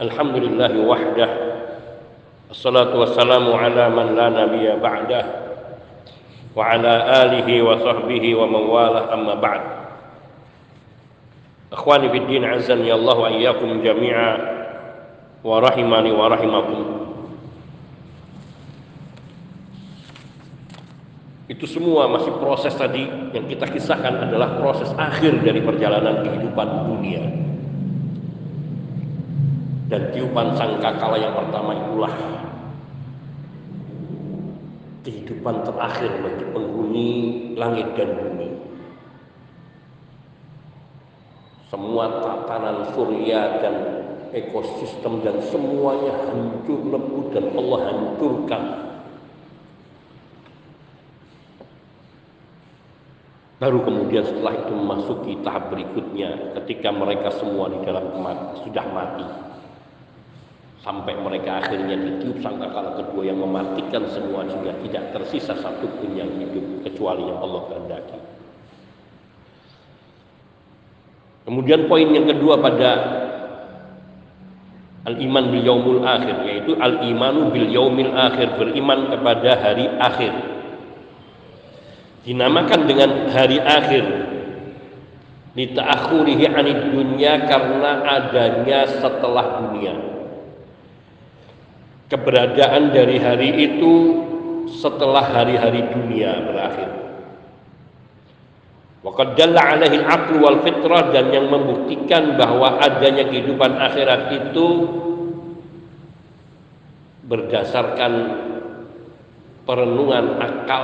الحمد 0.00 0.36
لله 0.36 0.72
وحده 0.84 1.28
الصلاة 2.50 2.92
والسلام 2.98 3.46
على 3.52 3.84
من 3.88 4.06
لا 4.16 4.28
نبي 4.28 4.66
بعده 4.76 5.24
وعلى 6.56 6.92
آله 7.22 7.48
وصحبه 7.62 8.24
ومن 8.34 8.62
والاه 8.68 9.14
أما 9.14 9.34
بعد 9.34 9.60
أخواني 11.72 12.08
في 12.08 12.18
الدين 12.18 12.44
عزني 12.44 12.92
الله 12.92 13.16
وإياكم 13.18 13.82
جميعا 13.82 14.32
ورحمني 15.44 16.10
ورحمكم 16.12 16.80
itu 21.46 21.62
semua 21.70 22.10
masih 22.10 22.34
proses 22.42 22.74
tadi 22.74 23.06
yang 23.30 23.46
kita 23.46 23.70
kisahkan 23.70 24.28
adalah 24.28 24.58
proses 24.58 24.90
akhir 24.98 25.46
dari 25.46 25.62
perjalanan 25.62 26.26
kehidupan 26.26 26.68
dunia 26.90 27.22
dan 29.91 30.07
tiupan 30.15 30.55
sangkakala 30.55 31.19
yang 31.19 31.35
pertama 31.35 31.75
itulah 31.75 32.13
kehidupan 35.03 35.67
terakhir 35.67 36.11
bagi 36.23 36.45
penghuni 36.55 37.09
langit 37.59 37.91
dan 37.99 38.15
bumi 38.15 38.49
semua 41.67 42.23
tatanan 42.23 42.87
surya 42.95 43.59
dan 43.59 43.75
ekosistem 44.31 45.19
dan 45.27 45.43
semuanya 45.51 46.15
hancur 46.23 46.79
lebur 46.87 47.27
dan 47.35 47.45
Allah 47.51 47.79
hancurkan 47.91 48.63
Baru 53.61 53.85
kemudian 53.85 54.25
setelah 54.25 54.57
itu 54.57 54.73
memasuki 54.73 55.37
tahap 55.45 55.69
berikutnya 55.69 56.57
ketika 56.57 56.89
mereka 56.89 57.29
semua 57.29 57.69
di 57.69 57.77
dalam 57.85 58.09
kematian 58.09 58.57
sudah 58.65 58.85
mati. 58.89 59.51
Sampai 60.81 61.13
mereka 61.13 61.61
akhirnya 61.61 61.93
ditiup 61.93 62.41
sangkakala 62.41 62.97
kedua 62.97 63.29
yang 63.29 63.37
mematikan 63.37 64.01
semua 64.09 64.41
sehingga 64.49 64.73
tidak 64.81 65.03
tersisa 65.13 65.53
satu 65.53 65.85
pun 66.01 66.09
yang 66.17 66.25
hidup 66.41 66.81
kecuali 66.81 67.21
yang 67.21 67.37
Allah 67.37 67.61
kehendaki. 67.69 68.17
Kemudian 71.45 71.85
poin 71.85 72.09
yang 72.09 72.25
kedua 72.25 72.57
pada 72.57 72.91
al-iman 75.05 75.53
bil 75.53 75.61
yaumul 75.61 76.01
akhir 76.01 76.49
yaitu 76.49 76.73
al-imanu 76.73 77.53
bil 77.53 77.69
yaumil 77.69 78.17
akhir 78.17 78.57
beriman 78.57 79.13
kepada 79.13 79.61
hari 79.61 79.85
akhir. 79.85 80.33
Dinamakan 82.25 82.81
dengan 82.89 83.29
hari 83.29 83.61
akhir. 83.61 84.05
Lita'akhurihi 85.51 86.47
anid 86.49 86.89
dunia 86.89 87.45
karena 87.45 88.01
adanya 88.01 88.87
setelah 88.87 89.61
dunia 89.61 90.20
keberadaan 92.11 92.91
dari 92.91 93.17
hari 93.23 93.71
itu 93.71 93.93
setelah 94.67 95.23
hari-hari 95.23 95.87
dunia 95.95 96.43
berakhir 96.43 97.01
Waqad 99.01 99.33
dalla 99.33 99.73
alaihi 99.73 100.05
al 100.05 100.29
wal 100.37 100.61
fitrah 100.61 101.09
dan 101.09 101.33
yang 101.33 101.49
membuktikan 101.49 102.37
bahwa 102.37 102.77
adanya 102.77 103.25
kehidupan 103.25 103.73
akhirat 103.73 104.29
itu 104.29 104.67
berdasarkan 107.25 108.13
perenungan 109.65 110.37
akal 110.37 110.83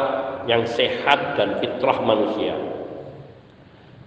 yang 0.50 0.66
sehat 0.66 1.38
dan 1.38 1.62
fitrah 1.62 2.02
manusia. 2.02 2.58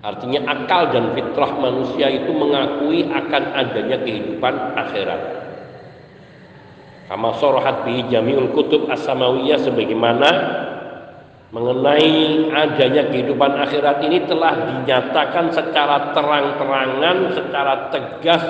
Artinya 0.03 0.59
akal 0.59 0.91
dan 0.91 1.15
fitrah 1.15 1.53
manusia 1.55 2.11
itu 2.11 2.34
mengakui 2.34 3.07
akan 3.07 3.45
adanya 3.55 4.01
kehidupan 4.03 4.55
akhirat. 4.75 5.40
Kama 7.11 7.34
sorohat 7.42 7.83
bi 7.83 8.06
jami'ul 8.06 8.54
kutub 8.54 8.87
as-samawiyah 8.87 9.59
sebagaimana 9.59 10.31
mengenai 11.50 12.47
adanya 12.54 13.10
kehidupan 13.10 13.59
akhirat 13.66 13.98
ini 14.06 14.31
telah 14.31 14.54
dinyatakan 14.54 15.50
secara 15.50 16.15
terang-terangan, 16.15 17.34
secara 17.34 17.75
tegas 17.91 18.43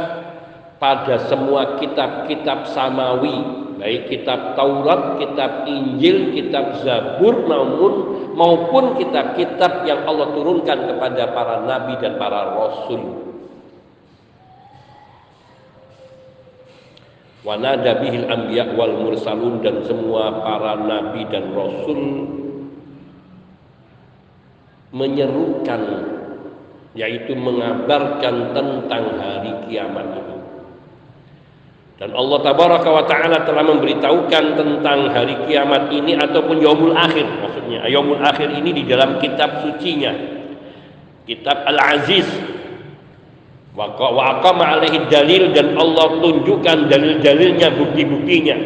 pada 0.76 1.24
semua 1.24 1.80
kitab-kitab 1.80 2.68
samawi 2.68 3.60
baik 3.80 4.12
kitab 4.12 4.52
Taurat, 4.52 5.16
kitab 5.16 5.64
Injil, 5.64 6.36
kitab 6.36 6.84
Zabur 6.84 7.48
namun 7.48 7.92
maupun 8.36 9.00
kitab-kitab 9.00 9.88
yang 9.88 10.04
Allah 10.04 10.36
turunkan 10.36 10.84
kepada 10.84 11.32
para 11.32 11.64
nabi 11.64 11.96
dan 11.96 12.20
para 12.20 12.52
rasul. 12.60 13.29
Wa 17.40 17.56
nada 17.56 17.96
bihil 18.04 18.28
anbiya 18.28 18.76
wal 18.76 19.00
mursalun 19.00 19.64
dan 19.64 19.80
semua 19.88 20.44
para 20.44 20.76
nabi 20.76 21.24
dan 21.32 21.56
rasul 21.56 22.00
menyerukan 24.90 25.82
yaitu 26.92 27.32
mengabarkan 27.38 28.50
tentang 28.52 29.04
hari 29.16 29.52
kiamat 29.70 30.06
itu. 30.20 30.36
Dan 32.00 32.16
Allah 32.16 32.38
tabaraka 32.40 32.88
wa 32.88 33.04
taala 33.04 33.44
telah 33.44 33.60
memberitahukan 33.60 34.44
tentang 34.56 35.12
hari 35.12 35.36
kiamat 35.44 35.92
ini 35.92 36.16
ataupun 36.16 36.56
yaumul 36.58 36.96
akhir 36.96 37.28
maksudnya. 37.28 37.84
Yaumul 37.92 38.24
akhir 38.24 38.48
ini 38.56 38.72
di 38.72 38.82
dalam 38.88 39.20
kitab 39.20 39.64
sucinya. 39.64 40.12
Kitab 41.28 41.60
Al-Aziz. 41.68 42.26
Wa 43.70 43.86
aqama 43.94 44.78
alaihi 44.78 45.06
dalil 45.06 45.54
dan 45.54 45.78
Allah 45.78 46.10
tunjukkan 46.18 46.90
dalil-dalilnya, 46.90 47.68
bukti-buktinya. 47.78 48.56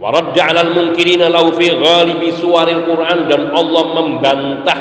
Wa 0.00 0.08
radda 0.10 0.40
'alal 0.48 0.72
munkirina 0.72 1.28
fi 1.54 1.66
ghalibi 1.70 2.28
suwaril 2.40 2.82
Quran 2.88 3.18
dan 3.28 3.42
Allah 3.52 3.84
membantah 3.94 4.80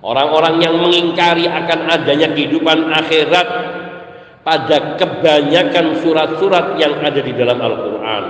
orang-orang 0.00 0.62
yang 0.62 0.74
mengingkari 0.80 1.44
akan 1.50 1.80
adanya 1.92 2.32
kehidupan 2.32 2.94
akhirat 2.94 3.48
pada 4.46 4.96
kebanyakan 4.96 6.00
surat-surat 6.00 6.80
yang 6.80 7.04
ada 7.04 7.20
di 7.20 7.32
dalam 7.36 7.58
Al-Quran. 7.60 8.24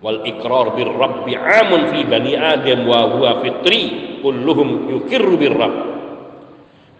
Wal 0.00 0.24
ikrar 0.24 0.72
bir 0.78 0.88
rabbi 0.94 1.36
amun 1.36 1.92
fi 1.92 2.00
bani 2.08 2.32
adam 2.32 2.88
wa 2.88 3.10
huwa 3.12 3.44
fitri 3.44 3.80
kulluhum 4.24 4.88
yukirru 4.88 5.36
bir 5.36 5.52
rabb. 5.52 5.99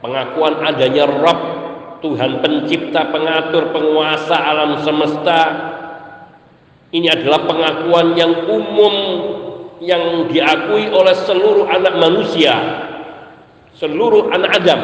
Pengakuan 0.00 0.64
adanya 0.64 1.04
Rabb 1.04 1.60
Tuhan 2.00 2.40
pencipta, 2.40 3.12
pengatur, 3.12 3.76
penguasa 3.76 4.32
alam 4.32 4.80
semesta 4.80 5.40
ini 6.90 7.06
adalah 7.06 7.44
pengakuan 7.46 8.16
yang 8.16 8.48
umum 8.48 8.94
yang 9.84 10.26
diakui 10.26 10.90
oleh 10.90 11.14
seluruh 11.14 11.68
anak 11.68 11.94
manusia, 12.00 12.56
seluruh 13.76 14.32
anak 14.32 14.50
Adam. 14.64 14.80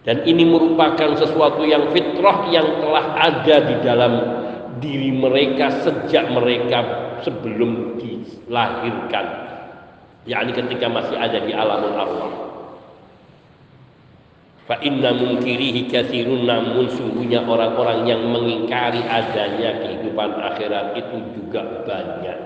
Dan 0.00 0.26
ini 0.26 0.44
merupakan 0.44 1.14
sesuatu 1.14 1.62
yang 1.62 1.94
fitrah 1.94 2.50
yang 2.50 2.82
telah 2.82 3.04
ada 3.20 3.56
di 3.64 3.76
dalam 3.84 4.12
diri 4.80 5.12
mereka 5.12 5.70
sejak 5.86 6.26
mereka 6.32 6.78
sebelum 7.22 8.00
dilahirkan. 8.00 9.26
Yakni 10.26 10.52
ketika 10.52 10.86
masih 10.88 11.16
ada 11.16 11.38
di 11.40 11.52
alamul 11.52 11.96
arwah 11.96 12.49
fa 14.70 14.78
inna 14.86 15.10
munkirihi 15.10 15.90
kathirun 15.90 16.46
namun 16.46 16.86
sungguhnya 16.94 17.42
orang-orang 17.42 18.06
yang 18.06 18.22
mengingkari 18.22 19.02
adanya 19.02 19.82
kehidupan 19.82 20.30
akhirat 20.30 20.94
itu 20.94 21.16
juga 21.34 21.82
banyak. 21.82 22.38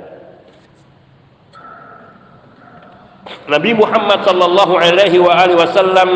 Nabi 3.44 3.70
Muhammad 3.76 4.24
sallallahu 4.24 4.72
alaihi 4.72 5.20
wa 5.20 5.36
alihi 5.36 5.58
wasallam 5.60 6.10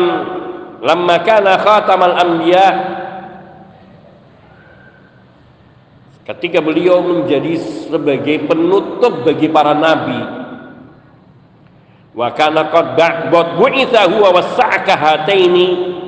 lamma 0.81 1.21
kana 1.21 1.61
khatamal 1.61 2.17
anbiya 2.17 2.67
ketika 6.25 6.57
beliau 6.57 7.05
menjadi 7.05 7.53
sebagai 7.85 8.49
penutup 8.49 9.29
bagi 9.29 9.45
para 9.45 9.77
nabi 9.77 10.21
wa 12.17 12.33
kana 12.33 12.73
qad 12.73 12.97
bu'itha 13.29 14.09
huwa 14.09 14.33
wasa'aka 14.33 14.93
hataini 14.97 15.99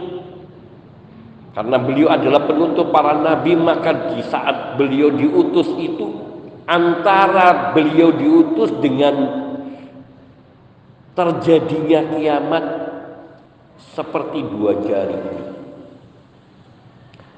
karena 1.51 1.77
beliau 1.79 2.07
adalah 2.07 2.47
penutup 2.47 2.95
para 2.95 3.17
nabi 3.19 3.59
maka 3.59 4.15
di 4.15 4.23
saat 4.27 4.79
beliau 4.79 5.11
diutus 5.11 5.67
itu 5.75 6.07
antara 6.63 7.75
beliau 7.75 8.15
diutus 8.15 8.71
dengan 8.79 9.15
terjadinya 11.11 11.99
kiamat 12.15 12.65
seperti 13.91 14.39
dua 14.47 14.79
jari 14.87 15.19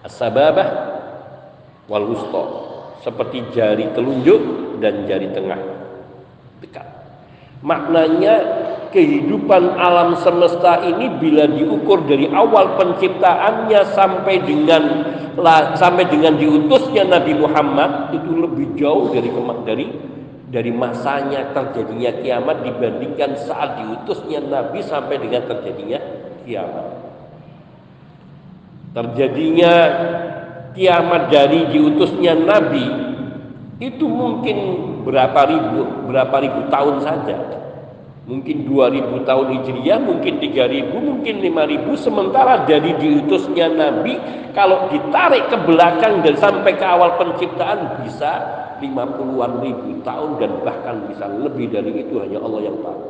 as-sababah 0.05 0.67
wal 1.89 2.05
wusta 2.05 2.73
seperti 3.03 3.51
jari 3.51 3.91
telunjuk 3.91 4.41
dan 4.79 5.03
jari 5.03 5.27
tengah. 5.35 5.59
Dekat. 6.63 6.87
Maknanya 7.59 8.62
kehidupan 8.93 9.73
alam 9.75 10.13
semesta 10.21 10.85
ini 10.85 11.09
bila 11.17 11.49
diukur 11.49 12.05
dari 12.05 12.29
awal 12.29 12.77
penciptaannya 12.77 13.81
sampai 13.91 14.45
dengan 14.45 14.83
sampai 15.73 16.05
dengan 16.05 16.37
diutusnya 16.37 17.09
Nabi 17.09 17.33
Muhammad 17.33 18.13
itu 18.13 18.31
lebih 18.37 18.77
jauh 18.77 19.09
dari 19.09 19.33
dari 19.65 19.85
dari 20.53 20.69
masanya 20.69 21.49
terjadinya 21.57 22.13
kiamat 22.21 22.61
dibandingkan 22.61 23.33
saat 23.41 23.81
diutusnya 23.81 24.45
Nabi 24.45 24.85
sampai 24.85 25.17
dengan 25.17 25.49
terjadinya 25.49 25.99
kiamat. 26.45 26.87
Terjadinya 28.93 29.73
kiamat 30.77 31.33
dari 31.33 31.73
diutusnya 31.73 32.37
Nabi 32.37 32.85
itu 33.81 34.05
mungkin 34.05 34.57
berapa 35.01 35.49
ribu 35.49 36.05
berapa 36.05 36.35
ribu 36.45 36.69
tahun 36.69 37.01
saja. 37.01 37.62
Mungkin 38.23 38.71
2000 38.71 39.27
tahun 39.27 39.47
Hijriah, 39.59 39.99
mungkin 39.99 40.39
3000, 40.39 40.95
mungkin 40.95 41.35
5000 41.43 41.91
sementara 41.99 42.63
dari 42.63 42.95
diutusnya 42.95 43.67
Nabi 43.67 44.15
kalau 44.55 44.87
ditarik 44.87 45.51
ke 45.51 45.57
belakang 45.67 46.23
dan 46.23 46.39
sampai 46.39 46.71
ke 46.79 46.85
awal 46.87 47.19
penciptaan 47.19 47.99
bisa 48.07 48.31
50-an 48.79 49.59
ribu 49.59 49.99
tahun 50.07 50.39
dan 50.39 50.51
bahkan 50.63 50.95
bisa 51.11 51.27
lebih 51.27 51.67
dari 51.67 51.99
itu 51.99 52.15
hanya 52.23 52.39
Allah 52.39 52.61
yang 52.63 52.77
tahu. 52.79 53.03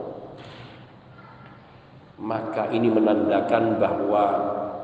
Maka 2.24 2.74
ini 2.74 2.90
menandakan 2.90 3.78
bahwa 3.78 4.26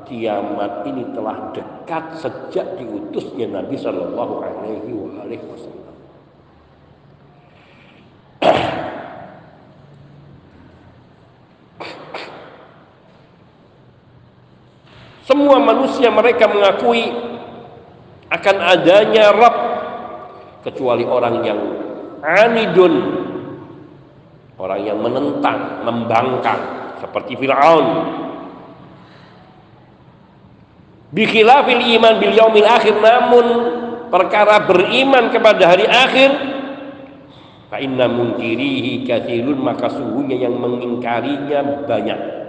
kiamat 0.06 0.86
ini 0.86 1.10
telah 1.10 1.50
dekat 1.50 2.04
sejak 2.22 2.78
diutusnya 2.78 3.50
Nabi 3.50 3.74
Shallallahu 3.74 4.34
Alaihi 4.46 5.42
Wasallam. 5.42 5.89
Semua 15.30 15.62
manusia 15.62 16.10
mereka 16.10 16.50
mengakui 16.50 17.06
akan 18.34 18.56
adanya 18.66 19.30
Rabb 19.30 19.56
kecuali 20.66 21.06
orang 21.06 21.46
yang 21.46 21.60
anidun 22.18 22.94
orang 24.58 24.80
yang 24.82 24.98
menentang 24.98 25.86
membangkang 25.86 26.60
seperti 26.98 27.38
Fir'aun. 27.38 27.86
Bikhilafil 31.14 31.82
iman 31.94 32.14
bil 32.18 32.34
yaumil 32.34 32.66
akhir 32.66 32.98
namun 32.98 33.46
perkara 34.10 34.66
beriman 34.66 35.30
kepada 35.30 35.62
hari 35.62 35.86
akhir 35.86 36.30
fa 37.70 37.78
inna 37.78 38.10
munkirihi 38.10 39.06
kathirun 39.06 39.62
maka 39.62 39.94
sungguhnya 39.94 40.42
yang 40.42 40.58
mengingkarinya 40.58 41.86
banyak 41.86 42.39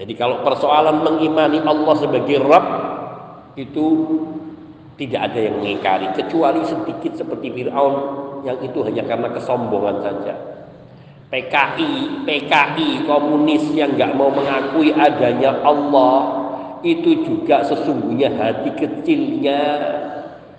jadi 0.00 0.12
kalau 0.16 0.40
persoalan 0.40 1.04
mengimani 1.04 1.60
Allah 1.60 1.94
sebagai 2.00 2.40
Rabb 2.40 2.68
itu 3.60 3.86
tidak 4.96 5.32
ada 5.32 5.40
yang 5.40 5.60
mengingkari 5.60 6.08
kecuali 6.16 6.64
sedikit 6.64 7.20
seperti 7.20 7.52
Fir'aun 7.52 7.94
yang 8.46 8.58
itu 8.60 8.80
hanya 8.84 9.02
karena 9.04 9.28
kesombongan 9.32 9.96
saja. 10.02 10.34
PKI, 11.32 12.24
PKI, 12.28 13.08
komunis 13.08 13.64
yang 13.72 13.96
nggak 13.96 14.12
mau 14.20 14.28
mengakui 14.28 14.92
adanya 14.92 15.64
Allah 15.64 16.44
itu 16.84 17.24
juga 17.24 17.64
sesungguhnya 17.64 18.36
hati 18.36 18.68
kecilnya 18.76 19.60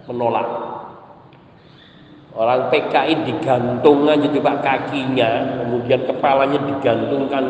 menolak. 0.10 0.50
Orang 2.34 2.74
PKI 2.74 3.30
digantung 3.30 4.10
aja 4.10 4.26
coba 4.26 4.58
kakinya, 4.66 5.62
kemudian 5.62 6.02
kepalanya 6.10 6.58
digantungkan, 6.66 7.46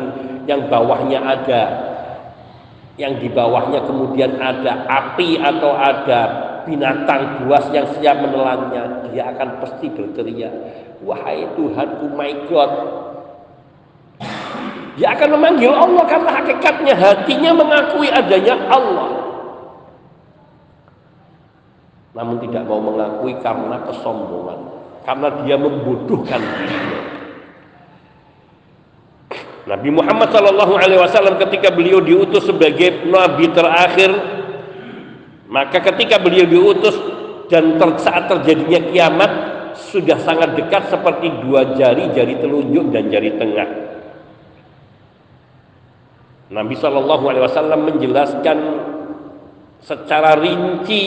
yang 0.48 0.68
bawahnya 0.68 1.19
ada, 1.24 1.63
yang 3.00 3.18
di 3.18 3.30
bawahnya 3.31 3.84
kemudian 3.88 4.38
ada 4.38 4.86
api 4.86 5.40
atau 5.40 5.72
ada 5.74 6.22
binatang 6.63 7.44
buas 7.44 7.68
yang 7.75 7.88
siap 8.00 8.24
menelannya, 8.24 9.12
dia 9.12 9.34
akan 9.36 9.60
pasti 9.60 9.92
berteriak, 9.92 10.54
"Wahai 11.04 11.48
Tuhanku, 11.56 12.06
my 12.16 12.31
God!" 12.48 12.72
Dia 14.94 15.10
akan 15.18 15.30
memanggil 15.42 15.74
Allah 15.74 16.06
karena 16.06 16.31
hakikatnya 16.38 16.94
hatinya 16.94 17.51
mengakui 17.57 18.13
adanya 18.13 18.56
Allah. 18.69 19.10
Namun 22.13 22.38
tidak 22.46 22.69
mau 22.69 22.78
mengakui 22.78 23.34
karena 23.42 23.81
kesombongan, 23.89 24.60
karena 25.01 25.28
dia 25.42 25.57
membutuhkan 25.57 26.38
dirinya. 26.38 27.02
Nabi 29.74 29.90
Muhammad 29.90 30.30
Shallallahu 30.30 30.74
Alaihi 30.78 31.02
Wasallam 31.02 31.42
ketika 31.42 31.74
beliau 31.74 31.98
diutus 31.98 32.46
sebagai 32.46 33.10
nabi 33.10 33.50
terakhir 33.50 34.14
maka 35.50 35.81
ketika 35.81 36.22
beliau 36.22 36.46
diutus 36.46 36.94
dan 37.50 37.81
ter, 37.81 37.90
saat 37.98 38.30
terjadinya 38.30 38.94
kiamat 38.94 39.31
sudah 39.74 40.22
sangat 40.22 40.54
dekat 40.54 40.94
seperti 40.94 41.34
dua 41.42 41.74
jari, 41.74 42.06
jari 42.14 42.38
telunjuk 42.38 42.94
dan 42.94 43.10
jari 43.10 43.34
tengah. 43.34 43.70
Nabi 46.54 46.78
Shallallahu 46.78 47.25
Alaihi 47.34 47.46
Wasallam 47.50 47.81
menjelaskan 47.90 48.58
secara 49.81 50.38
rinci 50.38 51.06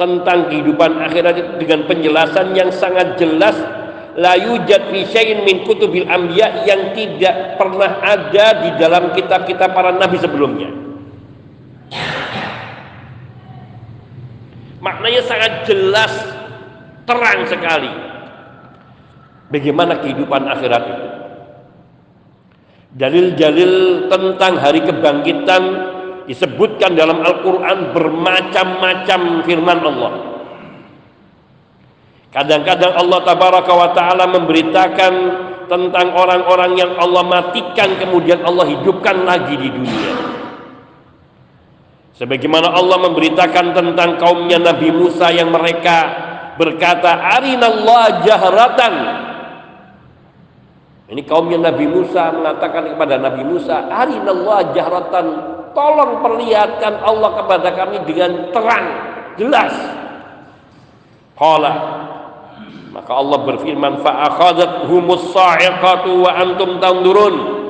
tentang 0.00 0.48
kehidupan 0.48 1.04
akhirat 1.04 1.60
dengan 1.60 1.84
penjelasan 1.84 2.56
yang 2.56 2.72
sangat 2.72 3.20
jelas 3.20 3.83
la 4.14 4.38
yujad 4.38 4.90
fi 4.94 5.00
syai'in 5.10 5.42
min 5.42 5.66
kutubil 5.66 6.06
anbiya 6.06 6.62
yang 6.66 6.94
tidak 6.94 7.58
pernah 7.58 7.98
ada 8.02 8.46
di 8.62 8.70
dalam 8.78 9.10
kitab-kitab 9.14 9.74
para 9.74 9.94
nabi 9.94 10.16
sebelumnya. 10.22 10.70
Maknanya 14.84 15.22
sangat 15.24 15.52
jelas, 15.64 16.12
terang 17.08 17.48
sekali. 17.48 17.88
Bagaimana 19.48 19.96
kehidupan 20.04 20.44
akhirat 20.44 20.82
itu. 20.84 21.06
Dalil-dalil 22.94 24.06
tentang 24.06 24.54
hari 24.60 24.84
kebangkitan 24.86 25.62
disebutkan 26.30 26.94
dalam 26.94 27.20
Al-Quran 27.24 27.90
bermacam-macam 27.90 29.20
firman 29.42 29.80
Allah. 29.82 30.12
Kadang-kadang 32.34 32.98
Allah 32.98 33.22
tabaraka 33.22 33.72
wa 33.72 33.88
ta'ala 33.94 34.26
memberitakan 34.26 35.12
tentang 35.70 36.06
orang-orang 36.18 36.74
yang 36.74 36.90
Allah 36.98 37.22
matikan 37.22 37.94
kemudian 37.94 38.42
Allah 38.42 38.66
hidupkan 38.74 39.22
lagi 39.22 39.54
di 39.54 39.70
dunia. 39.70 40.12
Sebagaimana 42.18 42.74
Allah 42.74 42.98
memberitakan 43.06 43.74
tentang 43.74 44.18
kaumnya 44.18 44.58
Nabi 44.58 44.90
Musa 44.90 45.30
yang 45.30 45.54
mereka 45.54 45.96
berkata, 46.58 47.22
Arinallah 47.38 48.26
jahratan. 48.26 48.94
Ini 51.14 51.22
kaumnya 51.30 51.70
Nabi 51.70 51.86
Musa 51.86 52.34
mengatakan 52.34 52.98
kepada 52.98 53.14
Nabi 53.14 53.42
Musa, 53.46 53.86
Arinallah 53.94 54.74
jahratan. 54.74 55.26
Tolong 55.74 56.22
perlihatkan 56.22 57.02
Allah 57.02 57.30
kepada 57.42 57.74
kami 57.74 58.02
dengan 58.06 58.50
terang, 58.54 58.86
jelas. 59.38 59.74
Qala 61.34 62.03
maka 62.94 63.10
Allah 63.10 63.38
berfirman 63.42 64.02
fa 64.06 64.30
humus 64.86 65.34
sa'iqatu 65.34 66.24
wa 66.24 66.30
antum 66.30 66.78
tanzurun 66.78 67.64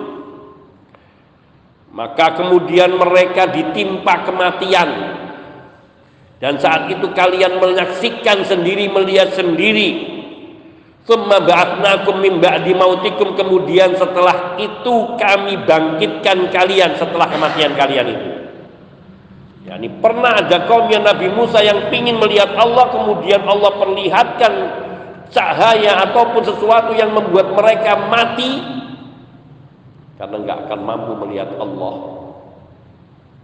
maka 1.94 2.34
kemudian 2.34 2.98
mereka 2.98 3.46
ditimpa 3.54 4.26
kematian. 4.26 5.14
Dan 6.42 6.58
saat 6.58 6.90
itu 6.90 7.06
kalian 7.14 7.62
menyaksikan 7.62 8.42
sendiri 8.42 8.90
melihat 8.90 9.30
sendiri. 9.30 10.12
Summa 11.06 11.38
ba'atnakum 11.38 12.18
min 12.18 12.42
ba'di 12.42 12.74
mautikum. 12.74 13.38
Kemudian 13.38 13.94
setelah 13.94 14.58
itu 14.58 15.14
kami 15.14 15.54
bangkitkan 15.62 16.50
kalian 16.50 16.98
setelah 16.98 17.30
kematian 17.30 17.78
kalian 17.78 18.06
itu. 18.10 18.33
Ya, 19.64 19.80
ini 19.80 19.88
pernah 19.96 20.44
ada 20.44 20.68
kaumnya 20.68 21.00
Nabi 21.00 21.32
Musa 21.32 21.64
yang 21.64 21.88
ingin 21.88 22.20
melihat 22.20 22.52
Allah 22.52 22.92
kemudian 22.92 23.48
Allah 23.48 23.72
perlihatkan 23.80 24.52
cahaya 25.32 26.04
ataupun 26.04 26.44
sesuatu 26.44 26.92
yang 26.92 27.16
membuat 27.16 27.48
mereka 27.56 27.96
mati 28.12 28.60
karena 30.20 30.36
nggak 30.36 30.58
akan 30.68 30.80
mampu 30.84 31.12
melihat 31.26 31.50
Allah. 31.56 31.94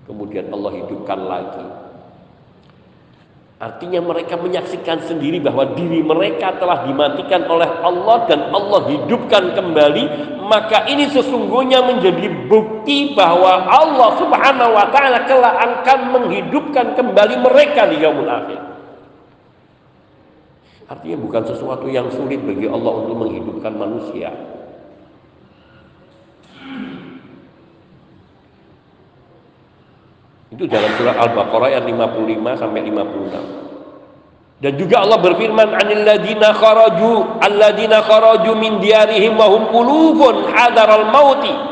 Kemudian 0.05 0.53
Allah 0.53 0.73
hidupkan 0.77 1.21
lagi. 1.25 1.67
Artinya 3.61 4.01
mereka 4.01 4.41
menyaksikan 4.41 5.05
sendiri 5.05 5.37
bahwa 5.41 5.77
diri 5.77 6.01
mereka 6.01 6.57
telah 6.57 6.89
dimatikan 6.89 7.45
oleh 7.45 7.69
Allah 7.85 8.25
dan 8.25 8.49
Allah 8.49 8.89
hidupkan 8.89 9.53
kembali 9.53 10.05
maka 10.49 10.89
ini 10.89 11.07
sesungguhnya 11.13 11.85
menjadi 11.85 12.30
bukti 12.51 13.15
bahwa 13.15 13.71
Allah 13.71 14.19
Subhanahu 14.19 14.75
wa 14.75 14.87
taala 14.91 15.23
kelak 15.31 15.55
akan 15.55 15.99
menghidupkan 16.11 16.99
kembali 16.99 17.39
mereka 17.39 17.87
di 17.87 18.03
yaumul 18.03 18.27
akhir. 18.27 18.59
Artinya 20.91 21.23
bukan 21.23 21.43
sesuatu 21.47 21.87
yang 21.87 22.11
sulit 22.11 22.43
bagi 22.43 22.67
Allah 22.67 22.93
untuk 23.07 23.15
menghidupkan 23.15 23.71
manusia. 23.79 24.35
Itu 30.51 30.67
dalam 30.67 30.91
surah 30.99 31.15
Al-Baqarah 31.15 31.79
ayat 31.79 31.87
55 31.87 32.59
sampai 32.59 32.83
56. 32.91 33.71
Dan 34.61 34.77
juga 34.77 35.07
Allah 35.07 35.23
berfirman 35.23 35.73
anil 35.79 36.03
ladina 36.03 36.51
kharaju 36.53 37.39
alladina 37.39 38.03
kharaju 38.03 38.51
min 38.59 38.83
diarihim 38.83 39.39
wa 39.39 39.47
hum 39.47 39.71
hadar 40.51 40.91
al 40.91 41.07
mauti 41.15 41.70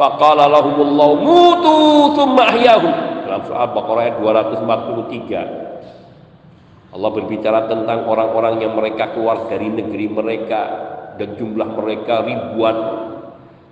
faqala 0.00 0.48
lahumullahu 0.48 1.20
mutu 1.20 1.76
thumma 2.16 2.48
ahyahum 2.56 2.88
dalam 3.28 3.44
surah 3.44 3.68
Al-Baqarah 3.68 4.02
ayat 4.08 4.16
243 4.24 5.70
Allah 6.90 7.10
berbicara 7.14 7.68
tentang 7.70 8.08
orang-orang 8.08 8.64
yang 8.64 8.74
mereka 8.74 9.12
keluar 9.14 9.46
dari 9.46 9.70
negeri 9.70 10.10
mereka 10.10 10.60
dan 11.14 11.38
jumlah 11.38 11.78
mereka 11.78 12.26
ribuan. 12.26 13.06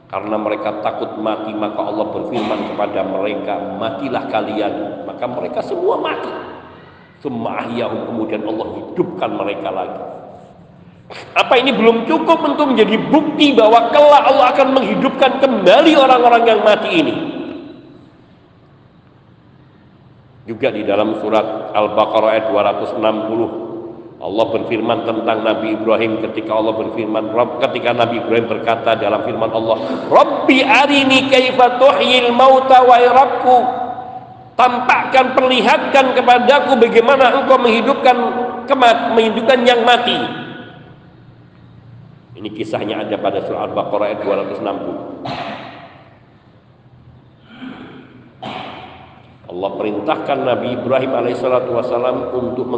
Karena 0.08 0.40
mereka 0.40 0.80
takut 0.80 1.20
mati 1.20 1.52
maka 1.52 1.84
Allah 1.84 2.08
berfirman 2.14 2.72
kepada 2.72 3.02
mereka 3.04 3.58
matilah 3.76 4.24
kalian. 4.30 5.04
Maka 5.04 5.26
mereka 5.26 5.60
semua 5.66 5.98
mati. 5.98 6.30
Semua 7.18 7.66
kemudian 7.66 8.46
Allah 8.46 8.66
hidupkan 8.78 9.34
mereka 9.34 9.68
lagi 9.74 10.02
apa 11.08 11.54
ini 11.56 11.72
belum 11.72 12.04
cukup 12.04 12.44
untuk 12.44 12.76
menjadi 12.76 13.00
bukti 13.08 13.56
bahwa 13.56 13.88
kelak 13.88 14.24
Allah 14.28 14.46
akan 14.52 14.68
menghidupkan 14.76 15.40
kembali 15.40 15.92
orang-orang 15.96 16.42
yang 16.44 16.60
mati 16.60 16.90
ini? 16.92 17.14
Juga 20.44 20.68
di 20.68 20.84
dalam 20.84 21.16
surat 21.20 21.72
Al-Baqarah 21.72 22.28
ayat 22.36 22.44
260 22.52 23.68
Allah 24.18 24.46
berfirman 24.50 25.06
tentang 25.06 25.46
Nabi 25.46 25.78
Ibrahim 25.78 26.18
ketika 26.28 26.50
Allah 26.58 26.74
berfirman 26.74 27.30
ketika 27.62 27.90
Nabi 27.94 28.18
Ibrahim 28.18 28.46
berkata 28.50 28.98
dalam 28.98 29.22
firman 29.22 29.52
Allah 29.52 29.76
Rabbi 30.10 30.58
arini 30.64 31.30
kaifa 31.30 31.78
tuhyil 31.78 32.34
mauta 32.34 32.82
wa 32.82 32.98
irabku 32.98 33.56
tampakkan 34.58 35.38
perlihatkan 35.38 36.18
kepadaku 36.18 36.74
bagaimana 36.82 37.30
engkau 37.38 37.62
menghidupkan 37.62 38.16
kemat 38.66 39.14
menghidupkan 39.14 39.62
yang 39.62 39.86
mati 39.86 40.47
ini 42.38 42.54
kisahnya 42.54 43.02
ada 43.02 43.18
pada 43.18 43.42
surah 43.42 43.66
Al-Baqarah 43.66 44.06
ayat 44.14 44.22
260 44.22 45.58
Allah 49.48 49.70
perintahkan 49.74 50.38
Nabi 50.46 50.68
Ibrahim 50.78 51.12
alaihissalatu 51.18 51.74
wassalam 51.74 52.30
untuk 52.30 52.66